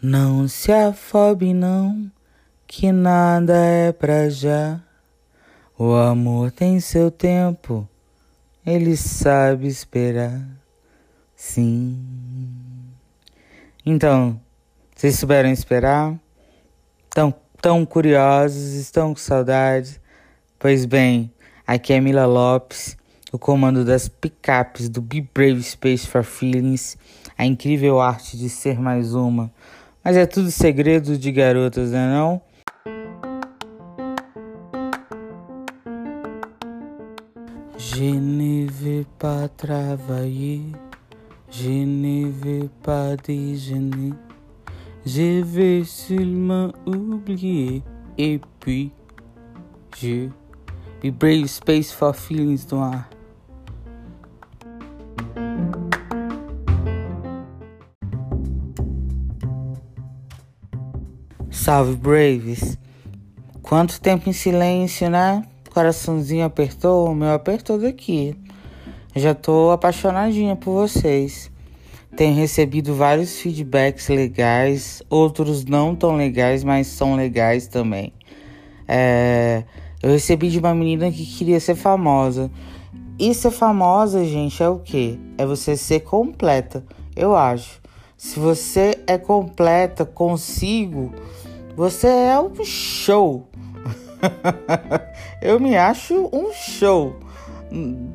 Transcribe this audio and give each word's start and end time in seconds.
Não 0.00 0.46
se 0.46 0.70
afobe 0.70 1.52
não, 1.52 2.08
que 2.68 2.92
nada 2.92 3.56
é 3.56 3.90
pra 3.90 4.30
já. 4.30 4.80
O 5.76 5.92
amor 5.92 6.52
tem 6.52 6.78
seu 6.78 7.10
tempo, 7.10 7.88
ele 8.64 8.96
sabe 8.96 9.66
esperar. 9.66 10.40
Sim. 11.34 11.98
Então, 13.84 14.40
vocês 14.94 15.18
souberam 15.18 15.50
esperar? 15.50 16.14
Tão, 17.10 17.34
tão 17.60 17.84
curiosos, 17.84 18.74
estão 18.74 19.14
com 19.14 19.20
saudades? 19.20 20.00
Pois 20.60 20.84
bem, 20.84 21.32
aqui 21.66 21.92
é 21.92 22.00
Mila 22.00 22.24
Lopes, 22.24 22.96
o 23.32 23.38
comando 23.38 23.84
das 23.84 24.08
picapes 24.08 24.88
do 24.88 25.02
Be 25.02 25.28
Brave 25.34 25.60
Space 25.60 26.06
for 26.06 26.22
Feelings, 26.22 26.96
a 27.36 27.44
incrível 27.44 28.00
arte 28.00 28.38
de 28.38 28.48
ser 28.48 28.78
mais 28.78 29.12
uma. 29.12 29.52
Mas 30.08 30.16
é 30.16 30.24
tudo 30.24 30.50
segredo 30.50 31.18
de 31.18 31.30
garotas, 31.30 31.90
né 31.90 32.10
não? 32.10 32.40
Je 37.76 38.04
ne 38.04 38.66
veux 38.70 39.04
pas 39.18 39.50
travailler, 39.54 40.62
je 41.50 41.68
ne 41.68 42.30
veux 42.30 42.70
pas 42.82 43.16
déjeuner, 43.16 44.14
je 45.04 45.42
vais 45.42 45.84
seulement 45.84 46.72
oublier 46.86 47.82
et 48.16 48.40
puis 48.60 48.90
je 49.94 50.30
brave 51.10 51.48
space 51.48 51.92
for 51.92 52.14
feelings 52.14 52.66
no 52.72 52.80
ar. 52.80 53.17
Salve 61.68 61.96
Braves! 61.96 62.78
Quanto 63.60 64.00
tempo 64.00 64.26
em 64.26 64.32
silêncio, 64.32 65.10
né? 65.10 65.44
Coraçãozinho 65.68 66.46
apertou, 66.46 67.10
o 67.10 67.14
meu 67.14 67.28
apertou 67.28 67.78
daqui. 67.78 68.34
Já 69.14 69.34
tô 69.34 69.70
apaixonadinha 69.70 70.56
por 70.56 70.72
vocês. 70.72 71.50
Tenho 72.16 72.34
recebido 72.34 72.94
vários 72.94 73.38
feedbacks 73.38 74.08
legais, 74.08 75.02
outros 75.10 75.66
não 75.66 75.94
tão 75.94 76.16
legais, 76.16 76.64
mas 76.64 76.86
são 76.86 77.14
legais 77.14 77.66
também. 77.66 78.14
É, 78.88 79.62
eu 80.02 80.12
recebi 80.12 80.48
de 80.48 80.58
uma 80.58 80.74
menina 80.74 81.12
que 81.12 81.26
queria 81.26 81.60
ser 81.60 81.74
famosa. 81.74 82.50
E 83.18 83.34
ser 83.34 83.50
famosa, 83.50 84.24
gente, 84.24 84.62
é 84.62 84.68
o 84.70 84.78
quê? 84.78 85.18
É 85.36 85.44
você 85.44 85.76
ser 85.76 86.00
completa, 86.00 86.82
eu 87.14 87.36
acho. 87.36 87.78
Se 88.16 88.40
você 88.40 88.98
é 89.06 89.18
completa 89.18 90.06
consigo, 90.06 91.12
você 91.78 92.08
é 92.08 92.40
um 92.40 92.64
show. 92.64 93.48
eu 95.40 95.60
me 95.60 95.76
acho 95.76 96.28
um 96.32 96.52
show. 96.52 97.14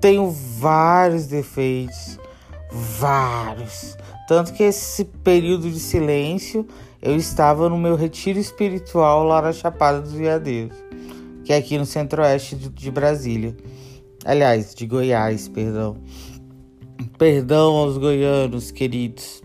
Tenho 0.00 0.28
vários 0.28 1.28
defeitos, 1.28 2.18
vários. 2.98 3.96
Tanto 4.26 4.52
que 4.52 4.64
esse 4.64 5.04
período 5.04 5.70
de 5.70 5.78
silêncio 5.78 6.66
eu 7.00 7.14
estava 7.14 7.68
no 7.68 7.78
meu 7.78 7.94
retiro 7.94 8.40
espiritual 8.40 9.22
lá 9.22 9.40
na 9.40 9.52
Chapada 9.52 10.00
dos 10.00 10.14
Veadeiros, 10.14 10.76
que 11.44 11.52
é 11.52 11.56
aqui 11.56 11.78
no 11.78 11.86
centro-oeste 11.86 12.56
de 12.56 12.90
Brasília. 12.90 13.56
Aliás, 14.24 14.74
de 14.74 14.84
Goiás, 14.84 15.46
perdão. 15.46 15.96
Perdão 17.16 17.76
aos 17.76 17.98
goianos 17.98 18.72
queridos. 18.72 19.43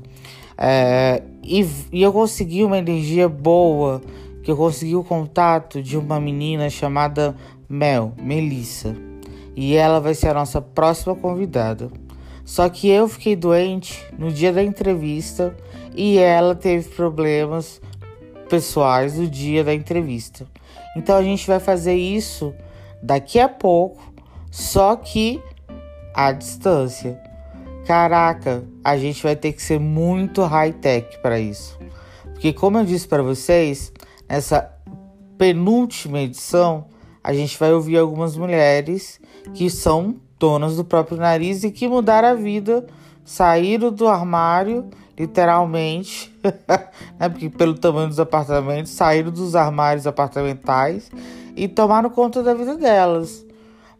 É, 0.62 1.24
e, 1.42 1.66
e 1.92 2.02
eu 2.02 2.12
consegui 2.12 2.66
uma 2.66 2.78
energia 2.78 3.30
boa, 3.30 4.02
que 4.44 4.52
eu 4.52 4.58
consegui 4.58 4.96
o 4.96 5.04
contato 5.04 5.82
de 5.82 5.98
uma 5.98 6.20
menina 6.20 6.70
chamada 6.70 7.34
Mel, 7.70 8.14
Melissa. 8.22 8.94
E 9.56 9.76
ela 9.76 10.00
vai 10.00 10.14
ser 10.14 10.28
a 10.28 10.34
nossa 10.34 10.62
próxima 10.62 11.16
convidada. 11.16 11.90
Só 12.44 12.68
que 12.68 12.90
eu 12.90 13.08
fiquei 13.08 13.36
doente 13.36 14.06
no 14.18 14.32
dia 14.32 14.52
da 14.52 14.64
entrevista 14.64 15.56
e 15.96 16.18
ela 16.18 16.56
teve 16.56 16.90
problemas 16.90 17.82
pessoais 18.50 19.18
no 19.18 19.28
dia 19.28 19.64
da 19.64 19.74
entrevista. 19.74 20.46
Então 20.98 21.16
a 21.16 21.24
gente 21.24 21.46
vai 21.46 21.60
fazer 21.60 21.94
isso 21.94 22.54
daqui 23.02 23.40
a 23.40 23.48
pouco, 23.48 24.02
só 24.52 24.96
que 24.96 25.42
à 26.14 26.32
distância. 26.32 27.29
Caraca, 27.90 28.64
a 28.84 28.96
gente 28.98 29.24
vai 29.24 29.36
ter 29.36 29.52
que 29.52 29.64
ser 29.64 29.80
muito 29.80 30.44
high-tech 30.44 31.18
para 31.24 31.40
isso. 31.40 31.76
Porque, 32.22 32.54
como 32.54 32.78
eu 32.78 32.86
disse 32.86 33.08
para 33.08 33.24
vocês, 33.24 33.92
nessa 34.30 34.72
penúltima 35.40 36.20
edição, 36.20 36.86
a 37.24 37.34
gente 37.34 37.58
vai 37.58 37.74
ouvir 37.74 37.98
algumas 37.98 38.38
mulheres 38.38 39.20
que 39.56 39.72
são 39.72 40.18
donas 40.38 40.76
do 40.76 40.86
próprio 40.86 41.18
nariz 41.18 41.64
e 41.64 41.72
que 41.72 41.88
mudaram 41.88 42.28
a 42.28 42.34
vida, 42.36 42.86
saíram 43.26 43.92
do 43.92 44.08
armário, 44.08 44.88
literalmente, 45.18 46.32
né? 47.20 47.28
Porque 47.28 47.50
pelo 47.50 47.74
tamanho 47.74 48.10
dos 48.10 48.20
apartamentos, 48.20 48.92
saíram 48.92 49.32
dos 49.32 49.56
armários 49.56 50.06
apartamentais 50.06 51.10
e 51.56 51.68
tomaram 51.68 52.12
conta 52.12 52.44
da 52.44 52.54
vida 52.54 52.78
delas. 52.78 53.44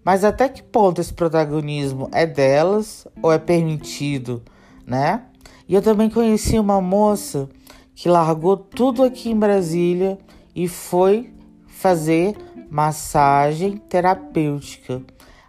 Mas 0.04 0.24
até 0.24 0.48
que 0.48 0.64
ponto 0.64 1.02
esse 1.02 1.14
protagonismo 1.14 2.10
é 2.12 2.26
delas 2.26 3.08
ou 3.22 3.32
é 3.32 3.38
permitido, 3.38 4.42
né? 4.86 5.24
E 5.68 5.76
eu 5.76 5.82
também 5.82 6.10
conheci 6.10 6.58
uma 6.58 6.82
moça 6.82 7.50
que 7.94 8.10
largou 8.10 8.58
tudo 8.58 9.04
aqui 9.04 9.30
em 9.30 9.38
Brasília 9.38 10.18
e 10.56 10.68
foi 10.68 11.34
fazer 11.68 12.36
massagem 12.70 13.78
terapêutica. 13.78 15.02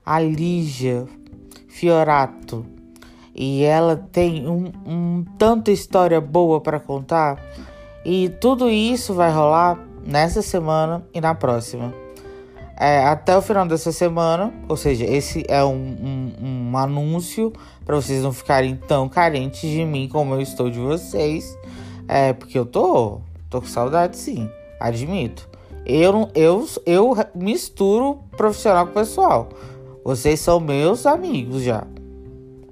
A 0.04 0.18
Lígia 0.20 1.06
Fiorato. 1.68 2.66
E 3.34 3.62
ela 3.62 3.96
tem 3.96 4.48
um, 4.48 4.72
um 4.84 5.24
tanta 5.38 5.70
história 5.70 6.20
boa 6.20 6.60
para 6.60 6.80
contar. 6.80 7.40
E 8.04 8.28
tudo 8.40 8.68
isso 8.68 9.14
vai 9.14 9.30
rolar 9.30 9.78
nessa 10.04 10.42
semana 10.42 11.06
e 11.14 11.20
na 11.20 11.34
próxima 11.34 11.94
é, 12.80 13.04
até 13.04 13.36
o 13.36 13.42
final 13.42 13.66
dessa 13.66 13.92
semana. 13.92 14.50
Ou 14.66 14.76
seja, 14.76 15.04
esse 15.04 15.44
é 15.46 15.62
um, 15.62 15.74
um, 16.40 16.70
um 16.72 16.78
anúncio 16.78 17.52
para 17.84 17.94
vocês 17.94 18.22
não 18.22 18.32
ficarem 18.32 18.74
tão 18.74 19.06
carentes 19.06 19.68
de 19.68 19.84
mim 19.84 20.08
como 20.08 20.34
eu 20.34 20.40
estou 20.40 20.70
de 20.70 20.78
vocês. 20.78 21.58
É, 22.08 22.32
porque 22.32 22.58
eu 22.58 22.64
tô, 22.64 23.20
tô 23.50 23.60
com 23.60 23.66
saudade, 23.66 24.16
sim, 24.16 24.48
admito. 24.80 25.46
Eu, 25.84 26.30
eu, 26.34 26.66
eu 26.86 27.14
misturo 27.34 28.20
profissional 28.36 28.86
com 28.86 28.94
pessoal. 28.94 29.50
Vocês 30.02 30.40
são 30.40 30.58
meus 30.58 31.04
amigos 31.04 31.62
já. 31.62 31.84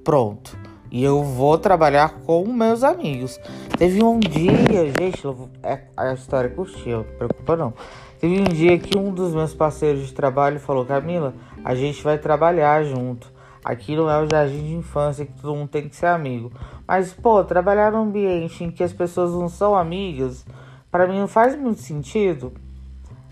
Pronto. 0.03 0.57
E 0.91 1.05
eu 1.05 1.23
vou 1.23 1.59
trabalhar 1.59 2.21
com 2.25 2.47
meus 2.47 2.83
amigos. 2.83 3.39
Teve 3.77 4.03
um 4.03 4.19
dia, 4.19 4.87
gente, 4.99 5.23
é, 5.63 5.83
a 5.95 6.15
história 6.15 6.49
curtiu, 6.49 6.99
não 6.99 7.05
preocupa 7.05 7.57
não. 7.57 7.75
Teve 8.19 8.41
um 8.41 8.45
dia 8.45 8.79
que 8.79 8.99
um 8.99 9.13
dos 9.13 9.33
meus 9.33 9.55
parceiros 9.55 10.07
de 10.07 10.13
trabalho 10.13 10.59
falou: 10.59 10.85
Camila, 10.85 11.35
a 11.65 11.75
gente 11.75 12.03
vai 12.03 12.19
trabalhar 12.19 12.83
junto. 12.83 13.31
Aqui 13.65 13.95
não 13.95 14.11
é 14.11 14.21
o 14.21 14.29
jardim 14.29 14.65
de 14.65 14.75
infância 14.75 15.27
que 15.27 15.33
todo 15.41 15.55
mundo 15.55 15.69
tem 15.69 15.89
que 15.89 15.95
ser 15.95 16.07
amigo. 16.07 16.51
Mas, 16.87 17.13
pô, 17.13 17.45
trabalhar 17.45 17.93
num 17.93 18.03
ambiente 18.03 18.65
em 18.65 18.71
que 18.71 18.83
as 18.83 18.93
pessoas 18.93 19.33
não 19.33 19.49
são 19.49 19.75
amigas, 19.75 20.45
para 20.91 21.07
mim 21.07 21.19
não 21.19 21.29
faz 21.29 21.57
muito 21.57 21.81
sentido. 21.81 22.53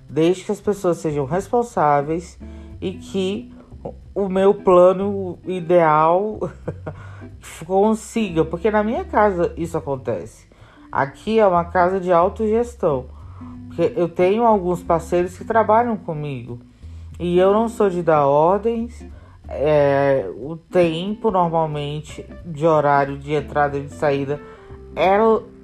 Desde 0.08 0.44
que 0.44 0.52
as 0.52 0.60
pessoas 0.60 0.98
sejam 0.98 1.24
responsáveis 1.24 2.38
e 2.80 2.92
que 2.92 3.52
o 4.14 4.28
meu 4.28 4.54
plano 4.54 5.38
ideal 5.44 6.38
consiga, 7.66 8.44
porque 8.44 8.70
na 8.70 8.84
minha 8.84 9.04
casa 9.04 9.52
isso 9.56 9.76
acontece. 9.76 10.46
Aqui 10.92 11.40
é 11.40 11.46
uma 11.46 11.64
casa 11.64 11.98
de 11.98 12.12
autogestão. 12.12 13.15
Eu 13.78 14.08
tenho 14.08 14.44
alguns 14.44 14.82
parceiros 14.82 15.36
que 15.36 15.44
trabalham 15.44 15.96
comigo 15.96 16.58
e 17.18 17.38
eu 17.38 17.52
não 17.52 17.68
sou 17.68 17.90
de 17.90 18.02
dar 18.02 18.26
ordens. 18.26 19.04
É, 19.48 20.28
o 20.40 20.56
tempo 20.56 21.30
normalmente 21.30 22.26
de 22.44 22.66
horário 22.66 23.16
de 23.16 23.32
entrada 23.32 23.78
e 23.78 23.82
de 23.82 23.94
saída 23.94 24.40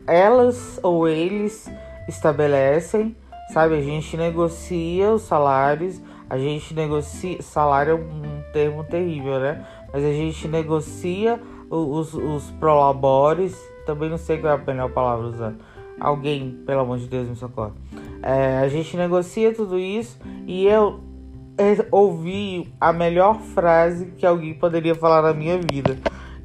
elas 0.06 0.78
ou 0.82 1.08
eles 1.08 1.70
estabelecem, 2.08 3.16
sabe? 3.52 3.76
A 3.76 3.80
gente 3.80 4.16
negocia 4.16 5.12
os 5.12 5.22
salários, 5.22 6.00
a 6.28 6.38
gente 6.38 6.74
negocia. 6.74 7.40
Salário 7.42 7.92
é 7.92 7.94
um 7.94 8.52
termo 8.52 8.84
terrível, 8.84 9.40
né? 9.40 9.64
Mas 9.92 10.04
a 10.04 10.12
gente 10.12 10.46
negocia 10.48 11.40
os, 11.70 12.14
os 12.14 12.50
prolabores, 12.52 13.58
também 13.86 14.10
não 14.10 14.18
sei 14.18 14.38
qual 14.38 14.52
é 14.52 14.56
a 14.56 14.64
melhor 14.64 14.90
palavra 14.90 15.26
usar 15.26 15.54
Alguém, 16.00 16.62
pelo 16.66 16.80
amor 16.80 16.98
de 16.98 17.06
Deus, 17.06 17.28
me 17.28 17.36
socorre. 17.36 17.72
É, 18.22 18.58
a 18.58 18.68
gente 18.68 18.96
negocia 18.96 19.52
tudo 19.52 19.78
isso 19.78 20.18
e 20.46 20.66
eu 20.66 21.00
ouvi 21.90 22.72
a 22.80 22.92
melhor 22.92 23.40
frase 23.40 24.06
que 24.16 24.24
alguém 24.24 24.54
poderia 24.54 24.94
falar 24.94 25.22
na 25.22 25.34
minha 25.34 25.58
vida, 25.58 25.98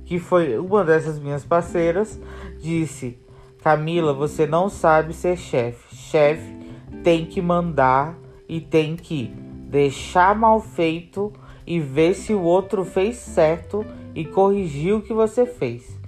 que 0.06 0.20
foi 0.20 0.58
uma 0.58 0.84
dessas 0.84 1.20
minhas 1.20 1.46
parceiras 1.46 2.20
disse: 2.58 3.20
Camila, 3.64 4.14
você 4.14 4.46
não 4.46 4.70
sabe 4.70 5.14
ser 5.14 5.38
chefe. 5.38 5.96
Chefe 5.96 6.56
tem 7.04 7.26
que 7.26 7.42
mandar 7.42 8.18
e 8.48 8.60
tem 8.60 8.96
que 8.96 9.28
deixar 9.70 10.36
mal 10.36 10.60
feito 10.60 11.32
e 11.66 11.80
ver 11.80 12.14
se 12.14 12.34
o 12.34 12.42
outro 12.42 12.86
fez 12.86 13.18
certo 13.18 13.86
e 14.16 14.26
corrigir 14.26 14.96
o 14.96 15.02
que 15.02 15.14
você 15.14 15.46
fez. 15.46 16.00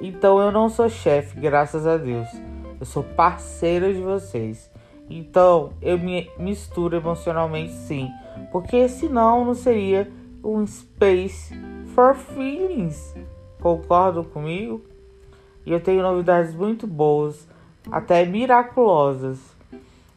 Então 0.00 0.40
eu 0.40 0.50
não 0.50 0.68
sou 0.68 0.88
chefe, 0.88 1.38
graças 1.38 1.86
a 1.86 1.96
Deus. 1.96 2.28
Eu 2.78 2.86
sou 2.86 3.02
parceira 3.02 3.92
de 3.92 4.00
vocês. 4.00 4.70
Então 5.08 5.70
eu 5.80 5.98
me 5.98 6.30
misturo 6.38 6.96
emocionalmente 6.96 7.72
sim, 7.72 8.10
porque 8.50 8.88
senão 8.88 9.44
não 9.44 9.54
seria 9.54 10.10
um 10.42 10.66
space 10.66 11.54
for 11.94 12.14
feelings. 12.14 13.14
Concordam 13.60 14.24
comigo? 14.24 14.82
E 15.64 15.72
eu 15.72 15.80
tenho 15.80 16.02
novidades 16.02 16.54
muito 16.54 16.86
boas, 16.86 17.48
até 17.90 18.24
miraculosas. 18.24 19.38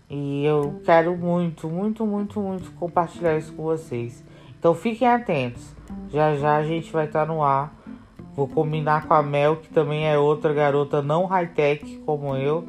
E 0.09 0.43
eu 0.43 0.81
quero 0.83 1.15
muito, 1.15 1.67
muito, 1.69 2.05
muito, 2.05 2.39
muito 2.39 2.71
compartilhar 2.71 3.37
isso 3.37 3.53
com 3.53 3.63
vocês. 3.63 4.23
Então 4.57 4.73
fiquem 4.75 5.07
atentos. 5.07 5.73
Já 6.09 6.35
já 6.35 6.57
a 6.57 6.63
gente 6.63 6.91
vai 6.91 7.05
estar 7.05 7.25
tá 7.25 7.33
no 7.33 7.43
ar. 7.43 7.73
Vou 8.35 8.47
combinar 8.47 9.07
com 9.07 9.13
a 9.13 9.23
Mel, 9.23 9.57
que 9.57 9.69
também 9.69 10.07
é 10.07 10.17
outra 10.17 10.53
garota 10.53 11.01
não 11.01 11.25
high-tech 11.25 12.01
como 12.05 12.35
eu, 12.35 12.67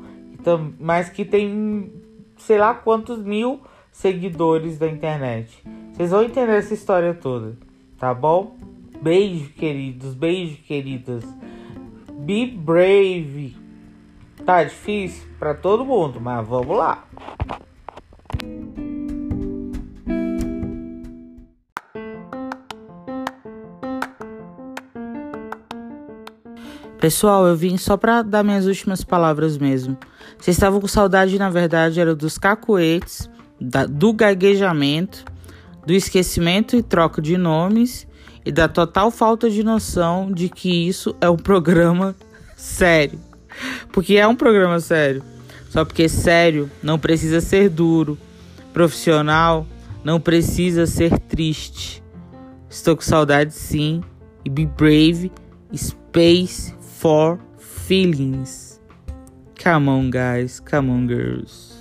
mas 0.78 1.08
que 1.08 1.25
tem 1.25 1.93
sei 2.41 2.59
lá 2.59 2.75
quantos 2.75 3.23
mil 3.23 3.61
seguidores 3.93 4.79
da 4.79 4.89
internet. 4.89 5.63
Vocês 5.93 6.11
vão 6.11 6.23
entender 6.23 6.53
essa 6.53 6.75
história 6.75 7.15
toda, 7.15 7.57
tá 7.99 8.13
bom? 8.15 8.57
Beijo, 9.01 9.51
queridos, 9.51 10.15
beijo, 10.15 10.57
queridas. 10.63 11.25
Be 12.13 12.47
brave. 12.47 13.57
Tá 14.45 14.65
difícil 14.65 15.29
para 15.39 15.55
todo 15.55 15.85
mundo, 15.85 16.21
mas 16.21 16.47
vamos 16.47 16.77
lá. 16.77 17.05
Pessoal, 27.00 27.47
eu 27.47 27.56
vim 27.56 27.79
só 27.79 27.97
para 27.97 28.20
dar 28.20 28.43
minhas 28.43 28.67
últimas 28.67 29.02
palavras 29.02 29.56
mesmo. 29.56 29.97
Vocês 30.38 30.55
estavam 30.55 30.79
com 30.82 30.87
saudade, 30.87 31.38
na 31.38 31.49
verdade, 31.49 31.99
era 31.99 32.14
dos 32.14 32.37
cacuetes, 32.37 33.26
da, 33.58 33.87
do 33.87 34.12
gaguejamento, 34.12 35.25
do 35.87 35.94
esquecimento 35.94 36.76
e 36.76 36.82
troca 36.82 37.23
de 37.23 37.38
nomes 37.38 38.06
e 38.44 38.52
da 38.52 38.69
total 38.69 39.11
falta 39.11 39.49
de 39.49 39.64
noção 39.64 40.31
de 40.31 40.50
que 40.50 40.87
isso 40.87 41.17
é 41.23 41.31
um 41.31 41.38
programa 41.38 42.14
sério. 42.55 43.19
Porque 43.91 44.17
é 44.17 44.29
um 44.29 44.37
programa 44.37 44.79
sério. 44.79 45.23
Só 45.70 45.87
porque 45.87 46.06
sério 46.06 46.70
não 46.82 46.99
precisa 46.99 47.41
ser 47.41 47.70
duro. 47.70 48.19
Profissional 48.75 49.67
não 50.05 50.20
precisa 50.20 50.85
ser 50.87 51.19
triste. 51.19 52.03
Estou 52.69 52.94
com 52.94 53.03
saudade 53.03 53.55
sim. 53.55 54.03
E 54.44 54.50
be 54.50 54.67
brave. 54.67 55.32
Space 55.75 56.75
for 57.00 57.41
feelings. 57.56 58.79
Come 59.58 59.88
on, 59.88 60.11
guys. 60.11 60.61
Come 60.61 60.91
on, 60.91 61.06
girls. 61.06 61.80